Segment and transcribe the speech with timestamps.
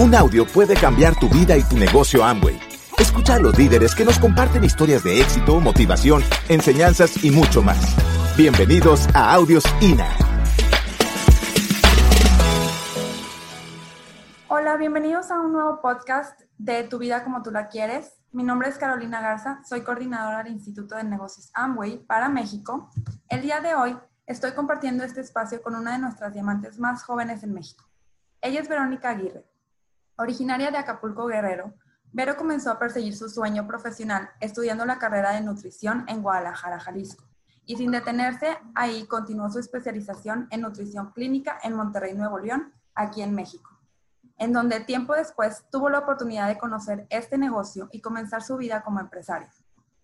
[0.00, 2.58] Un audio puede cambiar tu vida y tu negocio Amway.
[2.96, 7.76] Escucha a los líderes que nos comparten historias de éxito, motivación, enseñanzas y mucho más.
[8.34, 10.08] Bienvenidos a Audios INA.
[14.48, 18.22] Hola, bienvenidos a un nuevo podcast de Tu vida como tú la quieres.
[18.32, 22.90] Mi nombre es Carolina Garza, soy coordinadora del Instituto de Negocios Amway para México.
[23.28, 27.42] El día de hoy estoy compartiendo este espacio con una de nuestras diamantes más jóvenes
[27.42, 27.84] en México.
[28.40, 29.49] Ella es Verónica Aguirre.
[30.20, 31.72] Originaria de Acapulco Guerrero,
[32.12, 37.24] Vero comenzó a perseguir su sueño profesional estudiando la carrera de nutrición en Guadalajara, Jalisco.
[37.64, 43.22] Y sin detenerse, ahí continuó su especialización en nutrición clínica en Monterrey, Nuevo León, aquí
[43.22, 43.80] en México,
[44.36, 48.82] en donde tiempo después tuvo la oportunidad de conocer este negocio y comenzar su vida
[48.82, 49.50] como empresaria.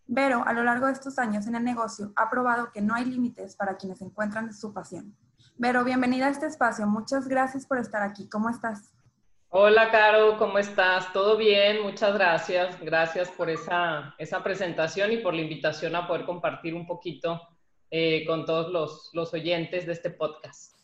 [0.07, 3.05] Vero, a lo largo de estos años en el negocio, ha probado que no hay
[3.05, 5.15] límites para quienes encuentran su pasión.
[5.59, 6.87] Vero, bienvenida a este espacio.
[6.87, 8.31] Muchas gracias por estar aquí.
[8.31, 8.96] ¿Cómo estás?
[9.51, 11.13] Hola, Caro, ¿cómo estás?
[11.13, 11.81] ¿Todo bien?
[11.85, 12.81] Muchas gracias.
[12.81, 17.41] Gracias por esa, esa presentación y por la invitación a poder compartir un poquito
[17.89, 20.75] eh, con todos los, los, oyentes de este podcast.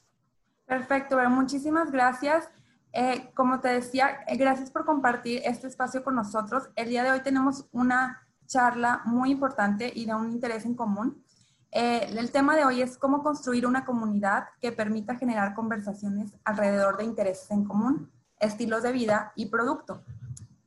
[0.64, 2.48] Perfecto, bueno, muchísimas gracias.
[2.92, 6.70] Eh, como te decía, eh, gracias por compartir este espacio con nosotros.
[6.76, 11.24] El día de hoy tenemos una charla muy importante y de un interés en común.
[11.72, 17.04] el tema de hoy es cómo construir una comunidad que permita generar conversaciones alrededor de
[17.04, 18.12] intereses en común
[18.42, 20.04] estilos de vida y producto.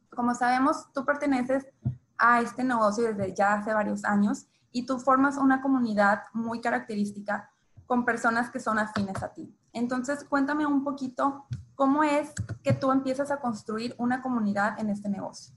[0.10, 1.68] Como sabemos, tú perteneces
[2.18, 7.52] a este negocio desde ya hace varios años y tú formas una comunidad muy característica
[7.86, 9.54] con personas que son afines a ti.
[9.74, 11.46] Entonces, cuéntame un poquito
[11.76, 15.54] cómo es que tú empiezas a construir una comunidad en este negocio.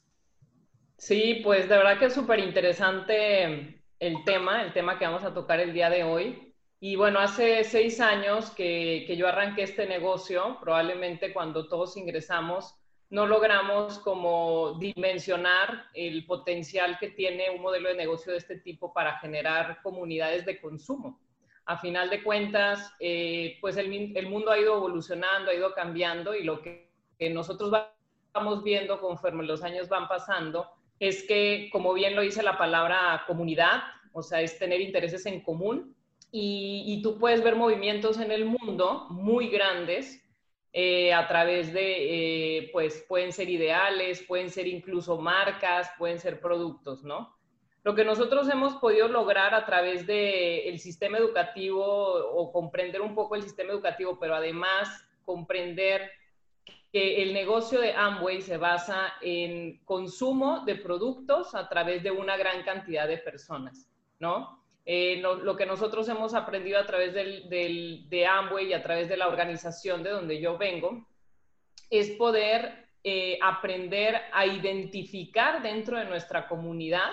[0.97, 5.33] Sí, pues de verdad que es súper interesante el tema, el tema que vamos a
[5.33, 6.48] tocar el día de hoy.
[6.81, 12.77] Y bueno, hace seis años que, yo arranqué este negocio, probablemente cuando todos ingresamos,
[13.11, 18.93] no logramos como dimensionar el potencial que tiene un modelo de negocio de este tipo
[18.93, 21.19] para generar comunidades de consumo.
[21.65, 26.35] A final de cuentas, eh, pues el, el, mundo ha ido evolucionando, ha ido cambiando
[26.35, 27.73] y lo que, que nosotros
[28.33, 30.71] vamos viendo conforme los años van pasando
[31.01, 33.83] es que, como bien lo dice la palabra comunidad,
[34.13, 35.97] o sea, es tener intereses en común,
[36.31, 40.23] y, tú puedes ver movimientos en el mundo muy grandes
[40.73, 46.41] eh, a través de, eh, pues pueden ser ideales, pueden ser incluso marcas, pueden ser
[46.41, 47.35] productos, ¿no?
[47.83, 53.35] Lo que nosotros hemos podido lograr a través del sistema educativo o comprender un poco
[53.35, 56.11] el sistema educativo, pero además comprender
[56.93, 62.37] que el negocio de Amway se basa en consumo de productos a través de una
[62.37, 64.63] gran cantidad de personas, ¿no?
[64.91, 69.19] Eh, lo, que nosotros hemos aprendido a través del, de Amway y a través de
[69.19, 71.07] la organización de donde yo vengo,
[71.91, 77.11] es poder eh, aprender a identificar dentro de nuestra comunidad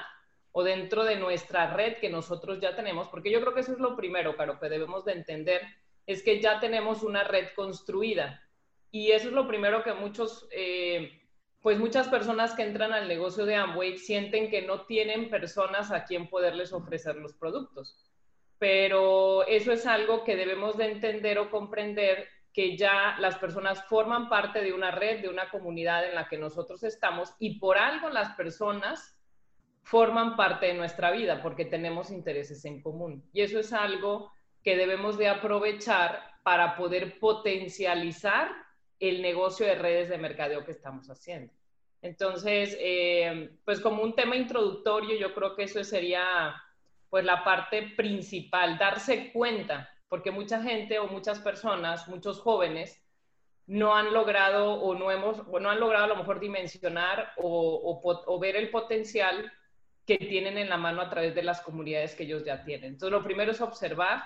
[0.53, 3.79] o dentro de nuestra red que nosotros ya tenemos, porque yo creo que eso es
[3.79, 5.61] lo primero, claro, que debemos de entender,
[6.05, 8.41] es que ya tenemos una red construida.
[8.89, 10.47] Y eso es lo primero que muchos...
[10.51, 11.24] Eh,
[11.65, 16.03] pues muchas personas que entran al negocio de Amway sienten que no tienen personas a
[16.03, 17.97] quien poderles ofrecer los productos.
[18.59, 24.29] Pero eso es algo que debemos de entender o comprender que ya las personas forman
[24.29, 28.09] parte de una red, de una comunidad en la que nosotros estamos y por algo
[28.09, 29.19] las personas
[29.81, 33.27] forman parte de nuestra vida porque tenemos intereses en común.
[33.33, 38.51] Y eso es algo que debemos de aprovechar para poder potencializar
[39.09, 41.53] el negocio de redes de mercadeo que estamos haciendo.
[42.01, 46.55] Entonces, eh, pues como un tema introductorio, yo creo que eso sería
[47.09, 53.01] pues la parte principal, darse cuenta, porque mucha gente o muchas personas, muchos jóvenes,
[53.67, 58.01] no han logrado o no, hemos, o no han logrado a lo mejor dimensionar o,
[58.03, 59.51] o ver el potencial
[60.05, 62.93] que tienen en la mano a través de las comunidades que ellos ya tienen.
[62.93, 64.23] Entonces, lo primero es observar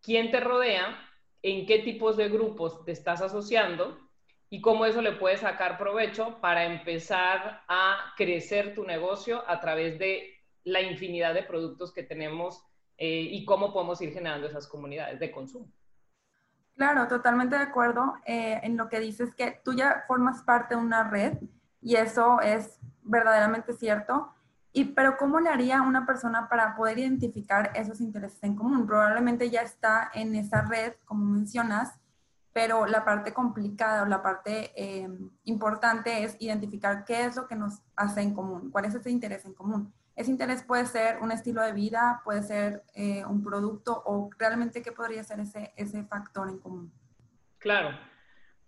[0.00, 0.96] quién te rodea,
[1.42, 3.98] en qué tipos de grupos te estás asociando
[4.48, 9.98] y cómo eso le puede sacar provecho para empezar a crecer tu negocio a través
[9.98, 10.28] de
[10.64, 12.64] la infinidad de productos que tenemos
[12.98, 15.72] eh, y cómo podemos ir generando esas comunidades de consumo.
[16.76, 20.80] Claro, totalmente de acuerdo eh, en lo que dices, que tú ya formas parte de
[20.80, 21.38] una red
[21.80, 24.32] y eso es verdaderamente cierto.
[24.72, 28.86] Y, pero ¿cómo le haría una persona para poder identificar esos intereses en común?
[28.86, 32.00] Probablemente ya está en esa red, como mencionas,
[32.52, 35.08] pero la parte complicada o la parte eh,
[35.44, 39.44] importante es identificar qué es lo que nos hace en común, cuál es ese interés
[39.44, 39.92] en común.
[40.14, 44.82] Ese interés puede ser un estilo de vida, puede ser eh, un producto o realmente
[44.82, 46.92] qué podría ser ese, ese factor en común.
[47.58, 48.11] Claro.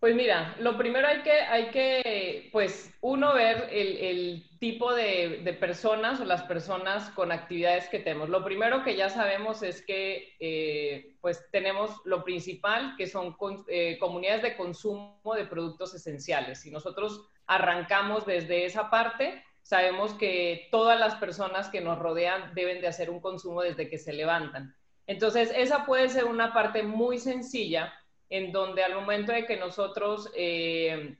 [0.04, 6.20] Pues mira, lo primero hay que, hay que pues, uno, ver el, tipo de, personas
[6.20, 8.28] o las personas con actividades que tenemos.
[8.28, 13.34] Lo primero que ya sabemos es que, eh, pues, tenemos lo principal, que son
[13.68, 16.60] eh, comunidades de consumo de productos esenciales.
[16.60, 22.82] Si nosotros arrancamos desde esa parte, sabemos que todas las personas que nos rodean deben
[22.82, 24.76] de hacer un consumo desde que se levantan.
[25.06, 27.94] Entonces, esa puede ser una parte muy sencilla
[28.34, 31.16] en donde al momento de que nosotros, eh,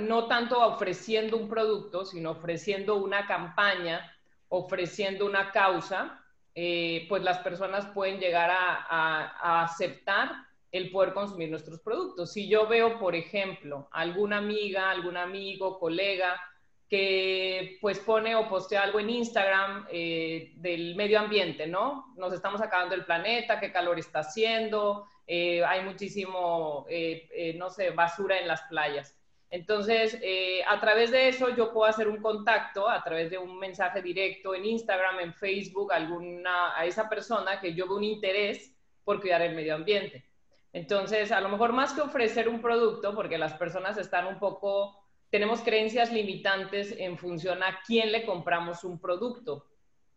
[0.00, 4.14] no tanto ofreciendo un producto, sino ofreciendo una campaña,
[4.50, 6.22] ofreciendo una causa,
[6.54, 10.32] eh, pues las personas pueden llegar a, aceptar
[10.70, 12.34] el poder consumir nuestros productos.
[12.34, 16.38] Si yo veo, por ejemplo, alguna amiga, algún amigo, colega,
[16.88, 22.14] que pues pone o postea algo en Instagram eh, del medio ambiente, ¿no?
[22.16, 27.90] Nos estamos acabando el planeta, qué calor está haciendo, eh, hay muchísimo, eh, no sé,
[27.90, 29.18] basura en las playas.
[29.48, 30.20] Entonces,
[30.66, 34.54] a través de eso yo puedo hacer un contacto a través de un mensaje directo
[34.54, 39.42] en Instagram, en Facebook, alguna, a esa persona que yo veo un interés por cuidar
[39.42, 40.24] el medio ambiente.
[40.72, 45.05] Entonces, a lo mejor más que ofrecer un producto, porque las personas están un poco
[45.30, 49.66] tenemos creencias limitantes en función a quién le compramos un producto.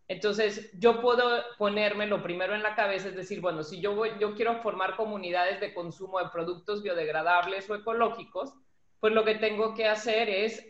[0.08, 4.12] Entonces, yo puedo ponerme lo primero en la cabeza, es decir, bueno, si yo, voy,
[4.20, 8.54] yo quiero formar comunidades de consumo de productos biodegradables o ecológicos,
[9.00, 10.66] pues lo que tengo que hacer es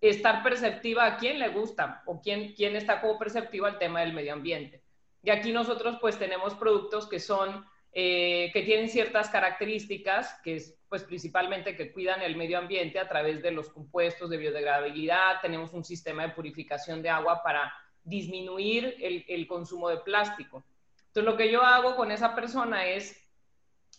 [0.00, 4.14] estar perceptiva a quién le gusta o quién, quién está como perceptiva al tema del
[4.14, 4.82] medio ambiente.
[5.22, 10.78] Y aquí nosotros pues tenemos productos que son, eh, que tienen ciertas características, que es
[10.88, 15.40] pues principalmente que cuidan el medio ambiente a través de los compuestos de biodegradabilidad.
[15.40, 17.72] Tenemos un sistema de purificación de agua para
[18.04, 20.62] disminuir el, consumo de plástico.
[21.06, 23.18] Entonces, lo que yo hago con esa persona es,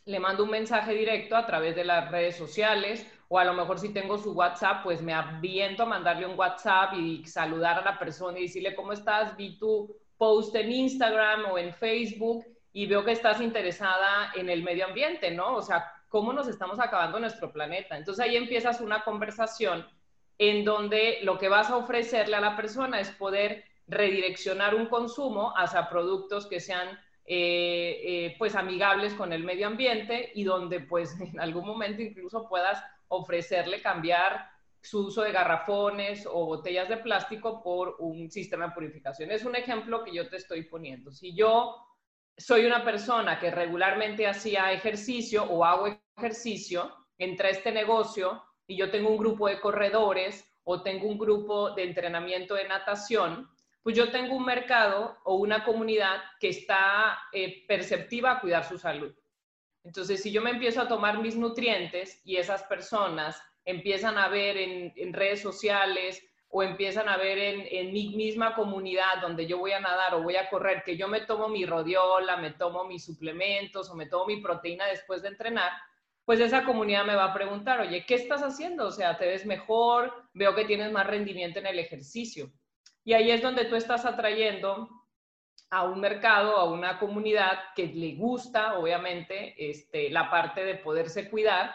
[0.06, 3.80] le mando un mensaje directo a través de las redes sociales o a lo mejor
[3.80, 7.98] si tengo su WhatsApp, pues me aviento a mandarle un WhatsApp y saludar a la
[7.98, 9.36] persona y decirle, ¿cómo estás?
[9.36, 14.64] Vi tu post en Instagram o en Facebook y veo que estás interesada en el
[14.64, 15.56] medio ambiente, ¿no?
[15.56, 17.96] O sea, cómo nos estamos acabando nuestro planeta.
[17.96, 19.88] Entonces ahí empiezas una conversación
[20.40, 25.54] en donde lo que vas a ofrecerle a la persona es poder redireccionar un consumo
[25.56, 26.90] hacia productos que sean
[27.26, 32.50] eh, eh, pues amigables con el medio ambiente y donde pues en algún momento incluso
[32.50, 34.50] puedas ofrecerle cambiar
[34.82, 39.32] su uso de garrafones o botellas de plástico por un sistema de purificación.
[39.32, 41.12] Es un ejemplo que yo te estoy poniendo.
[41.12, 41.93] Si yo
[42.38, 45.88] soy una persona que regularmente hacía ejercicio o hago
[46.18, 51.18] ejercicio, entra a este negocio y yo tengo un grupo de corredores o tengo un
[51.18, 53.50] grupo de entrenamiento de natación,
[53.82, 58.78] pues yo tengo un mercado o una comunidad que está eh, perceptiva a cuidar su
[58.78, 59.14] salud.
[59.84, 64.58] Entonces, si yo me empiezo a tomar mis nutrientes y esas personas empiezan a ver
[64.58, 66.26] en redes sociales
[66.56, 70.36] o empiezan a ver en, mi misma comunidad donde yo voy a nadar o voy
[70.36, 74.28] a correr, que yo me tomo mi rodiola, me tomo mis suplementos o me tomo
[74.28, 75.72] mi proteína después de entrenar,
[76.24, 78.86] pues esa comunidad me va a preguntar, oye, ¿qué estás haciendo?
[78.86, 80.14] O sea, ¿te ves mejor?
[80.36, 82.52] Veo que tienes más rendimiento en el ejercicio.
[83.04, 84.90] Y ahí es donde tú estás atrayendo
[85.72, 91.32] a un mercado, a una comunidad que le gusta, obviamente, este, la parte de poderse
[91.32, 91.74] cuidar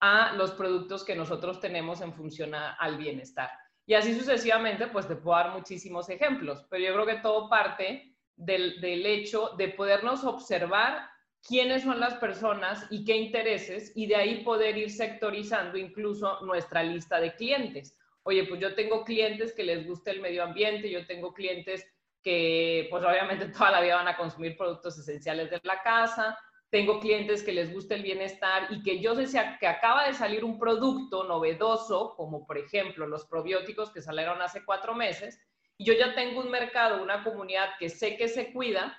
[0.00, 3.50] a los productos que nosotros tenemos en función al bienestar.
[3.86, 8.16] Y así sucesivamente, pues te puedo dar muchísimos ejemplos, pero yo creo que todo parte
[8.34, 11.08] del, del hecho de podernos observar
[11.46, 16.82] quiénes son las personas y qué intereses y de ahí poder ir sectorizando incluso nuestra
[16.82, 17.96] lista de clientes.
[18.24, 21.86] Oye, pues yo tengo clientes que les gusta el medio ambiente, yo tengo clientes
[22.22, 26.36] que pues obviamente toda la vida van a consumir productos esenciales de la casa,
[26.70, 30.44] tengo clientes que les gusta el bienestar y que yo sé que acaba de salir
[30.44, 35.40] un producto novedoso, como por ejemplo los probióticos que salieron hace cuatro meses,
[35.78, 38.96] y yo ya tengo un mercado, una comunidad que sé que se cuida,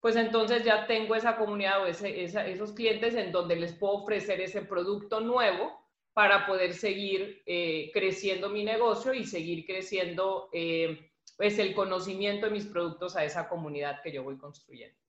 [0.00, 4.62] pues entonces ya tengo esa comunidad o esos clientes en donde les puedo ofrecer ese
[4.62, 5.80] producto nuevo
[6.12, 12.52] para poder seguir eh, creciendo mi negocio y seguir creciendo eh, pues el conocimiento de
[12.52, 15.01] mis productos a esa comunidad que yo voy construyendo.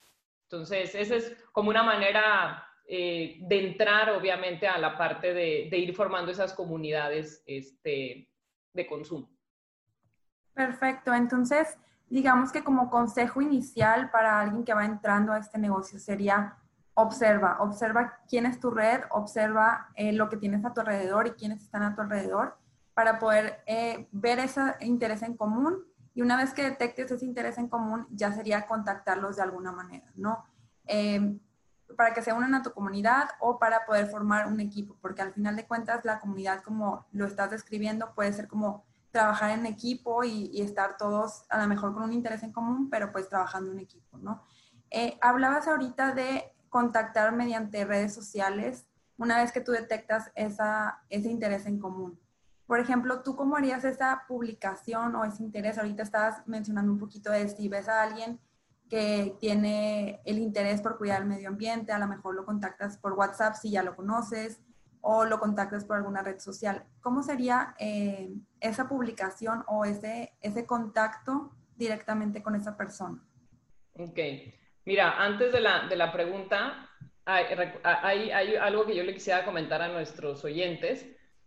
[0.43, 5.95] Entonces, esa es como una manera eh, de entrar, obviamente, a la parte de, ir
[5.95, 8.29] formando esas comunidades este,
[8.73, 9.29] de consumo.
[10.53, 11.13] Perfecto.
[11.13, 11.77] Entonces,
[12.09, 16.57] digamos que como consejo inicial para alguien que va entrando a este negocio sería
[16.95, 21.31] observa, observa quién es tu red, observa eh, lo que tienes a tu alrededor y
[21.31, 22.57] quiénes están a tu alrededor
[22.93, 25.83] para poder eh, ver ese interés en común
[26.13, 30.11] y una vez que detectes ese interés en común, ya sería contactarlos de alguna manera,
[30.15, 30.45] ¿no?
[30.85, 31.37] Eh,
[31.95, 35.33] para que se unan a tu comunidad o para poder formar un equipo, porque al
[35.33, 40.23] final de cuentas la comunidad, como lo estás describiendo, puede ser como trabajar en equipo
[40.23, 43.79] y, estar todos a lo mejor con un interés en común, pero pues trabajando en
[43.79, 44.43] equipo, ¿no?
[44.89, 51.29] Eh, hablabas ahorita de contactar mediante redes sociales una vez que tú detectas esa, ese
[51.29, 52.19] interés en común.
[52.65, 55.77] Por ejemplo, ¿tú cómo harías esa publicación o ese interés?
[55.77, 58.39] Ahorita estabas mencionando un poquito de si ves a alguien
[58.89, 63.13] que tiene el interés por cuidar el medio ambiente, a lo mejor lo contactas por
[63.13, 64.61] WhatsApp si ya lo conoces
[65.01, 66.85] o lo contactas por alguna red social.
[67.01, 73.21] ¿Cómo sería eh, esa publicación o ese, ese contacto directamente con esa persona?
[73.93, 74.19] Ok.
[74.85, 76.89] Mira, antes de la, de la pregunta,
[77.25, 77.45] hay,
[77.83, 81.05] hay, hay, algo que yo le quisiera comentar a nuestros oyentes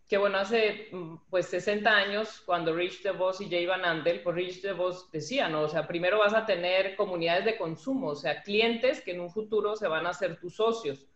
[0.09, 4.37] que bueno, hace mm, pues 60 años, cuando Rich DeVos y Jay Van Andel, pues
[4.37, 5.63] Rich DeVos decía, ¿no?
[5.63, 9.31] O sea, primero vas a tener comunidades de consumo, o sea, clientes que en un
[9.31, 11.07] futuro se van a hacer tus socios.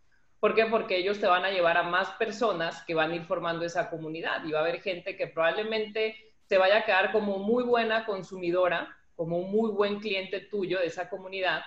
[0.40, 0.66] ¿Por qué?
[0.66, 3.90] Porque ellos te van a llevar a más personas que van a ir formando esa
[3.90, 6.16] comunidad y va a haber gente que probablemente
[6.46, 10.86] se vaya a quedar como muy buena consumidora, como un muy buen cliente tuyo de
[10.86, 11.62] esa comunidad,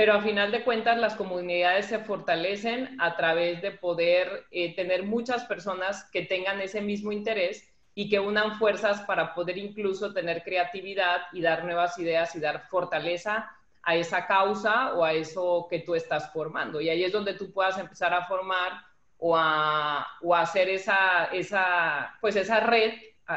[0.00, 5.02] pero a final de cuentas las comunidades se fortalecen a través de poder eh, tener
[5.02, 10.42] muchas personas que tengan ese mismo interés y que unan fuerzas para poder incluso tener
[10.42, 15.80] creatividad y dar nuevas ideas y dar fortaleza a esa causa o a eso que
[15.80, 16.80] tú estás formando.
[16.80, 18.72] Y ahí es donde tú puedas empezar a formar
[19.18, 22.94] o a, o hacer esa, esa, pues esa red,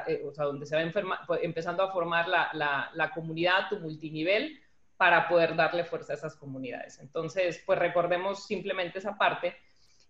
[0.07, 3.81] eh, o sea, donde se va pues, empezando a formar la, la, la comunidad, tu
[3.81, 4.62] multinivel,
[4.97, 6.99] para poder darle fuerza a esas comunidades.
[6.99, 9.55] Entonces, pues recordemos simplemente esa parte.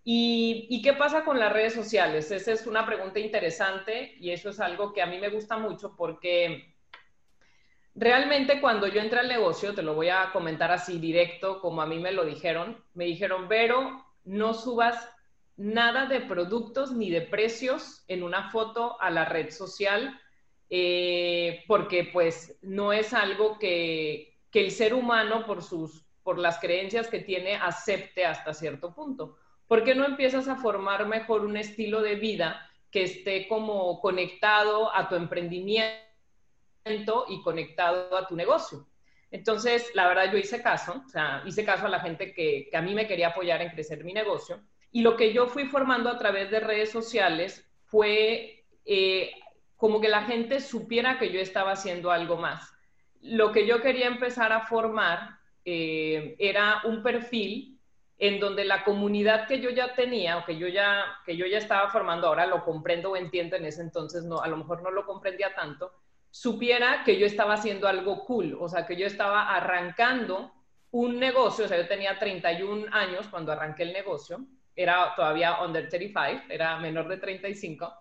[0.06, 2.30] ¿Y, qué pasa con las redes sociales?
[2.30, 5.96] Esa es una pregunta interesante y eso es algo que a mí me gusta mucho
[5.96, 6.76] porque
[7.96, 11.86] realmente cuando yo entré al negocio, te lo voy a comentar así directo, como a
[11.86, 15.10] mí me lo dijeron, me dijeron, Vero, no subas
[15.56, 20.20] nada de productos ni de precios en una foto a la red social
[20.76, 26.60] eh, porque pues no es algo que, que el ser humano, por, sus, por las
[26.60, 29.40] creencias que tiene, acepte hasta cierto punto.
[29.68, 34.96] ¿Por qué no empiezas a formar mejor un estilo de vida que esté como conectado
[34.96, 35.96] a tu emprendimiento
[37.30, 38.88] y conectado a tu negocio?
[39.32, 42.82] Entonces, la verdad, yo hice caso, o sea, hice caso a la gente que, a
[42.82, 44.62] mí me quería apoyar en crecer mi negocio.
[44.92, 49.32] Y lo que yo fui formando a través de redes sociales fue eh,
[49.78, 52.73] como que la gente supiera que yo estaba haciendo algo más
[53.24, 57.80] lo que yo quería empezar a formar eh, era un perfil
[58.18, 61.58] en donde la comunidad que yo ya tenía o que yo ya, que yo ya
[61.58, 64.92] estaba formando, ahora lo comprendo o entiendo, en ese entonces no, a lo mejor no
[64.92, 65.92] lo comprendía tanto,
[66.30, 70.52] supiera que yo estaba haciendo algo cool, o sea, que yo estaba arrancando
[70.92, 75.90] un negocio, o sea, yo tenía 31 años cuando arranqué el negocio, era todavía under
[75.90, 77.94] 35, era menor de 35,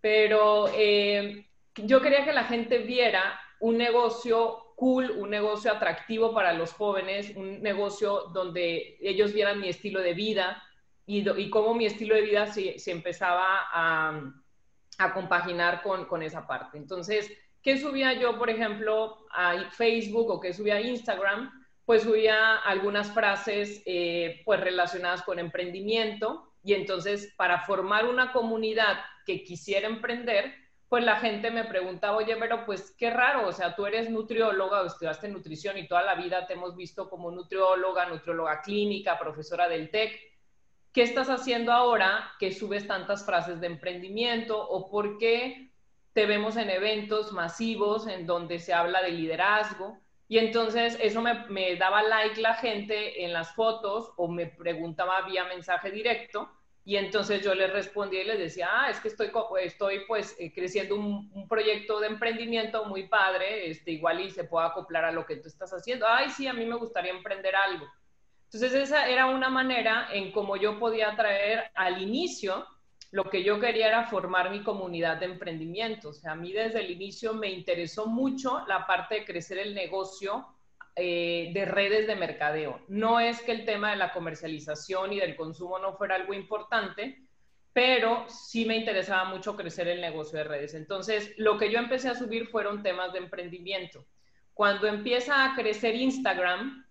[0.00, 6.52] pero eh, yo quería que la gente viera un negocio cool, un negocio atractivo para
[6.52, 10.62] los jóvenes, un negocio donde ellos vieran mi estilo de vida
[11.06, 14.32] y, y cómo mi estilo de vida se, empezaba a,
[15.14, 16.78] compaginar con, con, esa parte.
[16.78, 17.30] Entonces,
[17.62, 21.50] ¿qué subía yo, por ejemplo, a Facebook o qué subía a Instagram?
[21.84, 28.98] Pues subía algunas frases eh, pues relacionadas con emprendimiento y entonces para formar una comunidad
[29.24, 30.52] que quisiera emprender,
[30.88, 34.82] pues la gente me preguntaba, oye, pero pues qué raro, o sea, tú eres nutrióloga
[34.82, 39.68] o estudiaste nutrición y toda la vida te hemos visto como nutrióloga, nutrióloga clínica, profesora
[39.68, 40.12] del TEC.
[40.92, 45.72] ¿Qué estás haciendo ahora que subes tantas frases de emprendimiento o por qué
[46.12, 49.98] te vemos en eventos masivos en donde se habla de liderazgo?
[50.28, 55.22] Y entonces eso me, me daba like la gente en las fotos o me preguntaba
[55.22, 56.55] vía mensaje directo
[56.86, 60.52] y entonces yo les respondí y les decía, ah, es que estoy, estoy pues eh,
[60.54, 65.26] creciendo un, proyecto de emprendimiento muy padre, este, igual y se puede acoplar a lo
[65.26, 66.06] que tú estás haciendo.
[66.06, 67.84] Ay, sí, a mí me gustaría emprender algo.
[68.44, 72.64] Entonces esa era una manera en cómo yo podía traer al inicio,
[73.10, 76.10] lo que yo quería era formar mi comunidad de emprendimiento.
[76.10, 79.74] O sea, a mí desde el inicio me interesó mucho la parte de crecer el
[79.74, 80.46] negocio
[80.98, 82.80] eh, de redes de mercadeo.
[82.88, 87.22] No es que el tema de la comercialización y del consumo no fuera algo importante,
[87.74, 90.72] pero sí me interesaba mucho crecer el negocio de redes.
[90.72, 94.06] Entonces, lo que yo empecé a subir fueron temas de emprendimiento.
[94.54, 96.86] Cuando empieza a crecer Instagram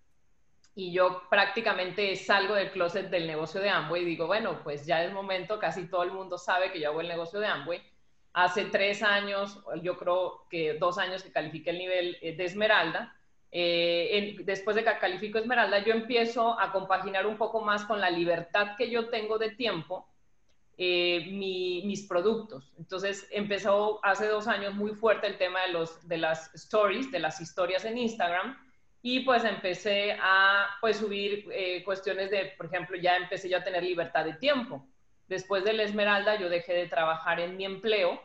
[0.76, 5.12] y yo prácticamente salgo del closet del negocio de Amway, digo, bueno, pues ya es
[5.12, 7.82] momento, casi todo el mundo sabe que yo hago el negocio de Amway.
[8.34, 13.16] Hace tres años, yo creo que dos años que califiqué el nivel eh, de Esmeralda,
[13.58, 18.10] eh, después de que califico Esmeralda, yo empiezo a compaginar un poco más con la
[18.10, 20.06] libertad que yo tengo de tiempo
[20.76, 22.70] eh, mis productos.
[22.76, 27.18] Entonces empezó hace dos años muy fuerte el tema de, los, de las stories, de
[27.18, 28.58] las historias en Instagram.
[29.00, 33.64] Y pues empecé a pues, subir eh, cuestiones de, por ejemplo, ya empecé yo a
[33.64, 34.86] tener libertad de tiempo.
[35.28, 38.20] Después de la Esmeralda yo dejé de trabajar en mi empleo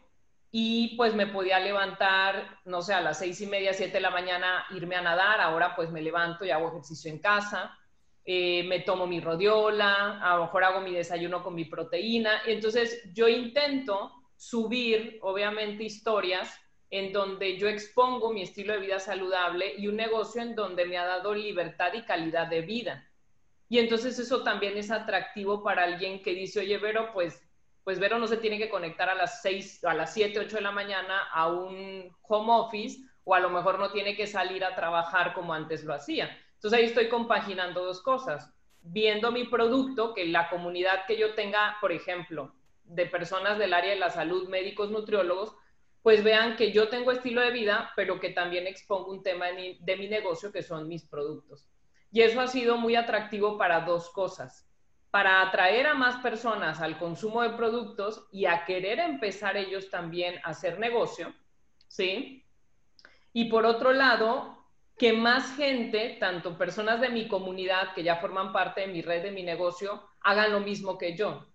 [0.52, 4.10] y pues me podía levantar, no sé, a las seis y media, siete de la
[4.10, 5.40] mañana, irme a nadar.
[5.40, 7.78] Ahora pues me levanto y hago ejercicio en casa
[8.24, 12.44] eh, me tomo mi rodiola, a lo mejor hago mi desayuno con mi proteína.
[12.46, 16.56] Entonces yo intento subir, obviamente, historias
[16.90, 20.98] en donde yo expongo mi estilo de vida saludable y un negocio en donde me
[20.98, 23.08] ha dado libertad y calidad de vida.
[23.70, 27.42] Y entonces eso también es atractivo para alguien que dice, oye, Vero, pues,
[27.84, 30.62] pues Vero no se tiene que conectar a las 6, a las 7, 8 de
[30.62, 34.76] la mañana a un home office o a lo mejor no tiene que salir a
[34.76, 36.38] trabajar como antes lo hacía.
[36.56, 41.78] Entonces ahí estoy compaginando dos cosas, viendo mi producto, que la comunidad que yo tenga,
[41.82, 45.56] por ejemplo, de personas del área de la salud, médicos, nutriólogos,
[46.02, 49.54] pues vean que yo tengo estilo de vida, pero que también expongo un tema de
[49.54, 51.68] mi, de mi negocio que son mis productos.
[52.12, 54.68] Y eso ha sido muy atractivo para dos cosas.
[55.12, 60.40] Para atraer a más personas al consumo de productos y a querer empezar ellos también
[60.44, 61.34] a hacer negocio,
[61.88, 62.46] ¿sí?
[63.34, 64.66] Y por otro lado,
[64.98, 69.24] que más gente, tanto personas de mi comunidad que ya forman parte de mi red,
[69.24, 71.48] de mi negocio, hagan lo mismo que yo.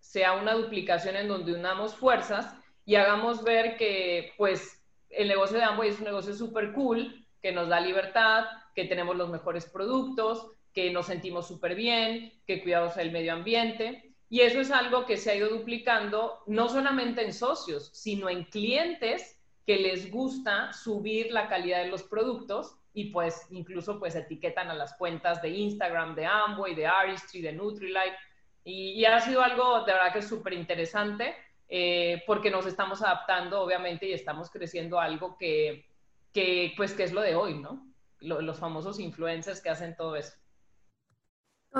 [0.00, 5.64] Sea una duplicación en donde unamos fuerzas y hagamos ver que, pues, el negocio de
[5.64, 10.50] Amway es un negocio súper cool, que nos da libertad, que tenemos los mejores productos,
[10.78, 14.14] que nos sentimos súper bien, que cuidamos el medio ambiente.
[14.30, 18.44] Y eso es algo que se ha ido duplicando no solamente en socios, sino en
[18.44, 24.70] clientes que les gusta subir la calidad de los productos y pues incluso pues etiquetan
[24.70, 28.16] a las cuentas de Instagram, de Amway, de Aristry, de Nutrilite
[28.62, 31.34] y, ha sido algo de verdad que es súper interesante
[31.68, 35.86] eh, porque nos estamos adaptando obviamente y estamos creciendo algo que,
[36.32, 37.84] que pues que es lo de hoy, ¿no?
[38.20, 40.34] los famosos influencers que hacen todo eso.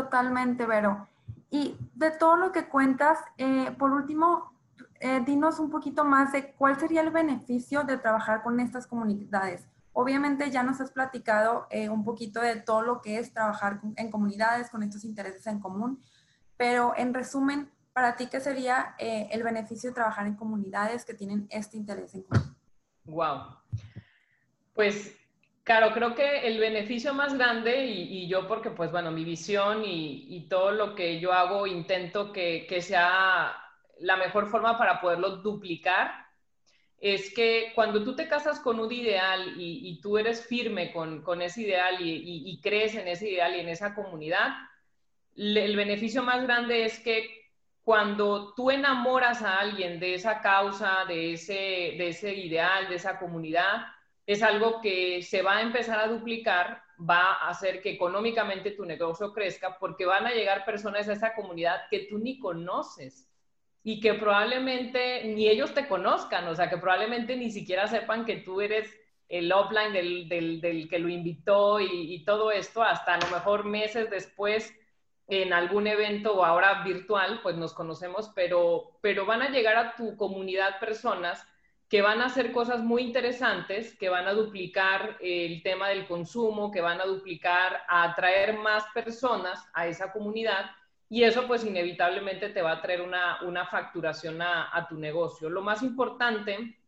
[0.09, 1.07] Totalmente, Vero.
[1.51, 4.55] Y de todo lo que cuentas, eh, por último,
[5.01, 9.67] eh, dinos un poquito más de cuál sería el beneficio de trabajar con estas comunidades.
[9.93, 14.11] Obviamente ya nos has platicado eh, un poquito de todo lo que es trabajar en
[14.11, 16.03] comunidades con estos intereses en común,
[16.57, 21.13] pero en resumen, para ti, ¿qué sería eh, el beneficio de trabajar en comunidades que
[21.13, 22.57] tienen este interés en común?
[23.05, 23.57] Wow.
[24.73, 25.15] Pues,
[25.69, 30.47] claro, creo que el beneficio más grande, y, yo porque, pues, bueno, mi visión y,
[30.49, 33.55] todo lo que yo hago, intento que, sea
[34.01, 36.27] la mejor forma para poderlo duplicar
[37.01, 41.61] es que cuando tú te casas con un ideal y, tú eres firme con, ese
[41.61, 44.49] ideal y, crees en ese ideal y en esa comunidad,
[45.37, 47.29] el beneficio más grande es que
[47.83, 51.53] cuando tú enamoras a alguien de esa causa, de ese,
[51.99, 53.98] de ese ideal, de esa comunidad,
[54.29, 58.85] es algo que se va a empezar a duplicar, va a hacer que económicamente tu
[58.85, 63.27] negocio crezca porque van a llegar personas a esa comunidad que tú ni conoces
[63.83, 68.37] y que probablemente ni ellos te conozcan, o sea, que probablemente ni siquiera sepan que
[68.37, 68.95] tú eres
[69.31, 73.65] el offline del, del, del que lo invitó y, todo esto, hasta a lo mejor
[73.65, 74.75] meses después
[75.27, 79.97] en algún evento o ahora virtual, pues nos conocemos, pero, pero van a llegar a
[79.97, 81.47] tu comunidad personas
[81.89, 86.71] que van a hacer cosas muy interesantes, que van a duplicar el tema del consumo,
[86.71, 90.71] que van a duplicar, a atraer más personas a esa comunidad
[91.09, 95.49] y eso pues inevitablemente te va a traer una, una facturación a, tu negocio.
[95.49, 96.79] Lo más importante,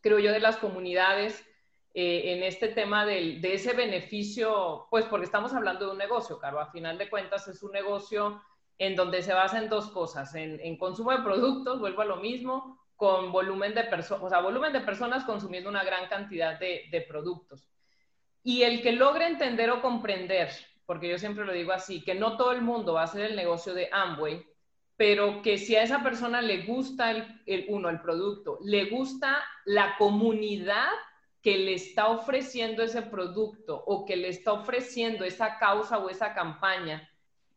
[0.00, 1.46] creo yo, de las comunidades
[1.94, 6.58] eh, en este tema de ese beneficio, pues porque estamos hablando de un negocio, Caro,
[6.58, 8.42] a final de cuentas es un negocio
[8.78, 12.83] en donde se basa en dos cosas, en, consumo de productos, vuelvo a lo mismo,
[13.04, 17.68] con volumen de personas, o sea, volumen de personas consumiendo una gran cantidad de, productos.
[18.42, 20.48] Y el que logre entender o comprender
[20.86, 23.36] porque yo siempre lo digo así, que no todo el mundo va a hacer el
[23.36, 24.42] negocio de Amway,
[24.96, 29.98] pero que si a esa persona le gusta el, uno, el producto, le gusta la
[29.98, 30.88] comunidad
[31.42, 36.32] que le está ofreciendo ese producto o que le está ofreciendo esa causa o esa
[36.32, 37.06] campaña,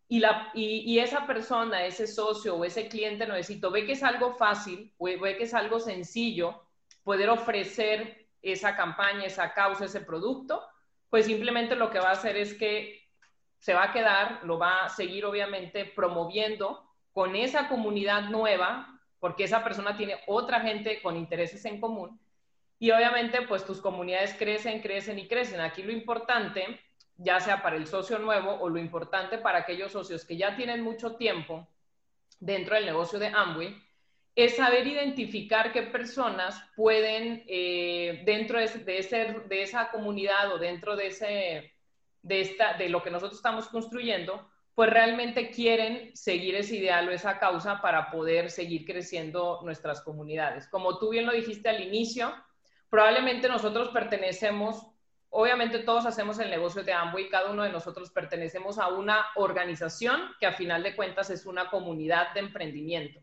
[0.10, 4.34] y, la, y, esa persona, ese socio o ese cliente necesito, ve que es algo
[4.36, 6.64] fácil, ve que es algo sencillo
[7.04, 10.64] poder ofrecer esa campaña, esa causa, ese producto,
[11.10, 13.02] pues simplemente lo que va a hacer es que
[13.60, 19.44] se va a quedar, lo va a seguir obviamente promoviendo con esa comunidad nueva, porque
[19.44, 22.20] esa persona tiene otra gente con intereses en común.
[22.80, 25.60] y obviamente pues tus comunidades crecen, crecen y crecen.
[25.62, 26.80] Aquí lo importante,
[27.18, 30.82] ya sea para el socio nuevo o lo importante para aquellos socios que ya tienen
[30.82, 31.68] mucho tiempo
[32.40, 33.76] dentro del negocio de Amway,
[34.36, 38.68] es saber identificar qué personas pueden, eh, dentro de,
[39.48, 41.74] de, esa comunidad o dentro de, ese,
[42.22, 47.12] de, esta, de lo que nosotros estamos construyendo, pues realmente quieren seguir ese ideal o
[47.12, 50.68] esa causa para poder seguir creciendo nuestras comunidades.
[50.68, 52.32] Como tú bien lo dijiste al inicio,
[52.92, 54.86] probablemente nosotros pertenecemos,
[55.40, 60.20] obviamente todos hacemos el negocio de Amway, cada uno de nosotros pertenecemos a una organización
[60.40, 63.20] que a final de cuentas es una comunidad de emprendimiento,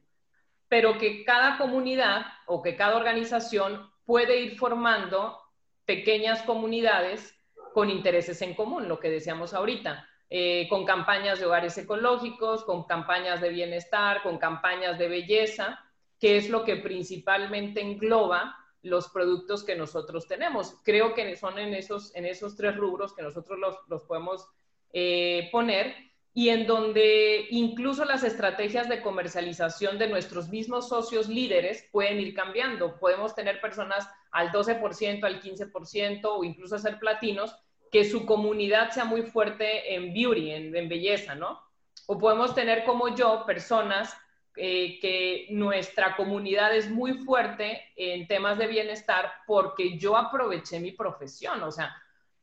[0.69, 5.41] pero que cada comunidad o que cada organización puede ir formando
[5.87, 7.37] pequeñas comunidades
[7.73, 12.85] con intereses en común, lo que decíamos ahorita eh, con campañas de hogares ecológicos, con
[12.85, 15.85] campañas de bienestar, con campañas de belleza,
[16.21, 20.77] que es lo que principalmente engloba los productos que nosotros tenemos.
[20.85, 24.47] Creo que son en esos, en esos tres rubros que nosotros los, los podemos
[24.93, 25.95] eh, poner
[26.37, 32.35] y en donde incluso las estrategias de comercialización de nuestros mismos socios líderes pueden ir
[32.35, 32.99] cambiando.
[32.99, 37.57] Podemos tener personas al 12%, al 15% o incluso ser platinos
[37.91, 41.61] que su comunidad sea muy fuerte en beauty, en, belleza, ¿no?
[42.09, 44.17] O podemos tener como yo personas
[44.57, 50.93] eh, que nuestra comunidad es muy fuerte en temas de bienestar porque yo aproveché mi
[50.93, 51.95] profesión, o sea,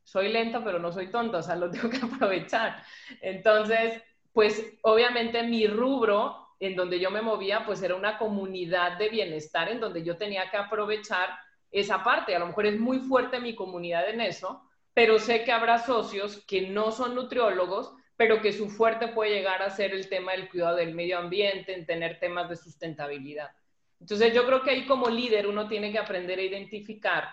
[0.04, 2.82] soy lenta pero no soy tonta, o sea, lo tengo que aprovechar.
[3.20, 9.08] Entonces, pues obviamente mi rubro en donde yo me movía, pues era una comunidad de
[9.08, 11.30] bienestar en donde yo tenía que aprovechar
[11.72, 12.36] esa parte.
[12.36, 14.62] A lo mejor es muy fuerte mi comunidad en eso,
[14.94, 19.62] pero sé que habrá socios que no son nutriólogos, pero que su fuerte puede llegar
[19.62, 23.50] a ser el tema del cuidado del medio ambiente, en tener temas de sustentabilidad.
[24.00, 27.28] Entonces yo creo que ahí como líder uno tiene que aprender a identificar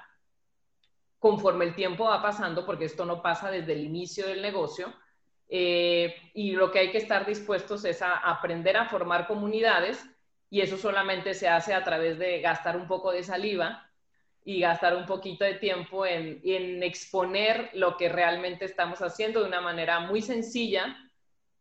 [1.17, 4.93] conforme el tiempo va pasando, porque esto no pasa desde el inicio del negocio,
[5.49, 10.05] eh, y lo que hay que estar dispuestos es a aprender a formar comunidades,
[10.49, 13.88] y eso solamente se hace a través de gastar un poco de saliva
[14.43, 19.61] y gastar un poquito de tiempo en, exponer lo que realmente estamos haciendo de una
[19.61, 20.97] manera muy sencilla,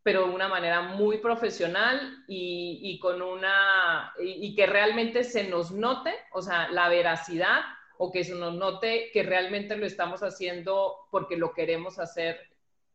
[0.02, 6.14] pero de una manera muy profesional y, con una, y, que realmente se nos note,
[6.32, 7.60] o sea, la veracidad
[7.98, 12.40] o que se nos note que realmente lo estamos haciendo porque lo queremos hacer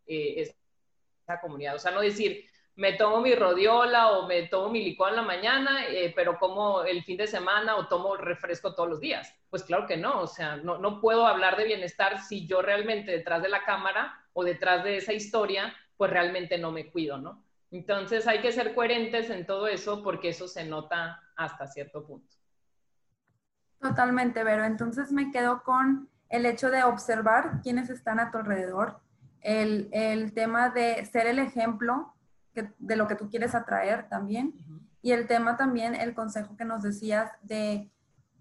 [0.07, 0.53] eh,
[1.41, 1.75] comunidad.
[1.75, 5.21] O sea, no decir, me tomo mi rodiola o me tomo mi licor en la
[5.21, 9.33] mañana, eh, pero como el fin de semana o tomo refresco todos los días.
[9.49, 13.11] Pues claro que no, o sea, no, no puedo hablar de bienestar si yo realmente
[13.11, 17.43] detrás de la cámara o detrás de esa historia, pues realmente no me cuido, ¿no?
[17.69, 22.35] Entonces hay que ser coherentes en todo eso porque eso se nota hasta cierto punto.
[23.79, 24.63] Totalmente, Vero.
[24.63, 28.99] Entonces me quedo con el hecho de observar quiénes están a tu alrededor,
[29.41, 32.13] el, el tema de ser el ejemplo
[32.53, 34.53] de lo que tú quieres atraer también.
[35.01, 37.91] Y el tema también, el consejo que nos decías de,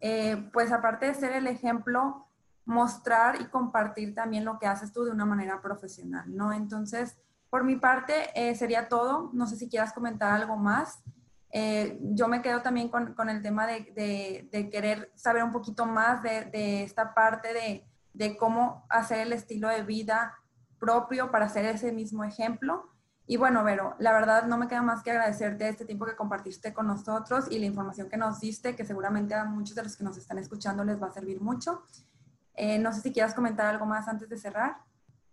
[0.01, 2.29] eh, pues aparte de ser el ejemplo,
[2.64, 6.53] mostrar y compartir también lo que haces tú de una manera profesional, ¿no?
[6.53, 7.18] Entonces,
[7.51, 9.31] por mi parte, eh, sería todo.
[9.33, 11.03] No sé si quieras comentar algo más.
[11.51, 15.53] Eh, yo me quedo también con, con el tema de, de, de, querer saber un
[15.53, 20.38] poquito más de, de esta parte de, de cómo hacer el estilo de vida
[20.79, 22.92] propio para ser ese mismo ejemplo
[23.33, 26.75] y bueno, Vero, la verdad no me queda más que agradecerte este tiempo que compartiste
[26.75, 30.05] con nosotros y la información que nos diste, que seguramente a muchos de los que
[30.05, 31.83] nos están escuchando les va a servir mucho.
[32.55, 34.77] Eh, no sé si quieras comentar algo más antes de cerrar.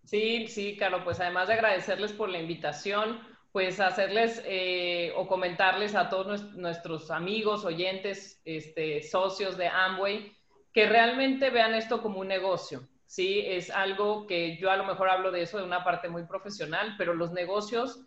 [0.06, 3.20] Sí, sí, claro, pues además de agradecerles por la invitación,
[3.52, 10.38] pues hacerles eh, o comentarles a todos nuestros amigos, oyentes, este, socios de Amway,
[10.72, 13.42] que realmente vean esto como un negocio, ¿sí?
[13.44, 16.94] Es algo que yo a lo mejor hablo de eso de una parte muy profesional,
[16.96, 18.06] pero los negocios,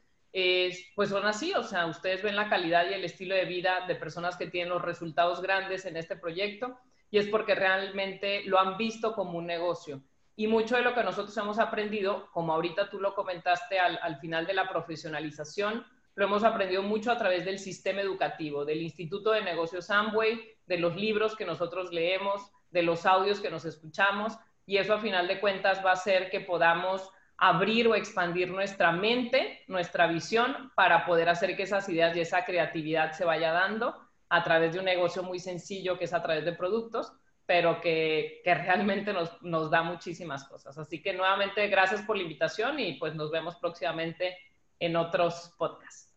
[0.95, 3.97] pues son así, o sea, ustedes ven la calidad y el estilo de vida de
[3.97, 6.79] personas que tienen los resultados grandes en este proyecto
[7.11, 10.01] y es porque realmente lo han visto como un negocio.
[10.37, 14.19] Y mucho de lo que nosotros hemos aprendido, como ahorita tú lo comentaste al, al
[14.21, 15.85] final de la profesionalización,
[16.15, 20.79] lo hemos aprendido mucho a través del sistema educativo, del Instituto de Negocios Amway, de
[20.79, 25.29] los libros que nosotros leemos, de los audios que nos escuchamos, y eso a final
[25.29, 31.05] de cuentas va a hacer que podamos abrir o expandir nuestra mente, nuestra visión, para
[31.05, 33.97] poder hacer que esas ideas y esa creatividad se vaya dando
[34.29, 37.13] a través de un negocio muy sencillo que es a través de productos,
[37.45, 40.79] pero que, que realmente nos, nos da muchísimas cosas.
[40.79, 44.37] Así que nuevamente gracias por la invitación y pues nos vemos próximamente
[44.79, 46.13] en otros podcasts.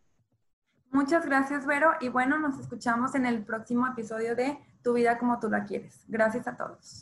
[0.92, 1.92] Muchas gracias, Vero.
[2.00, 6.06] Y bueno, nos escuchamos en el próximo episodio de Tu vida como tú la quieres.
[6.08, 7.02] Gracias a todos.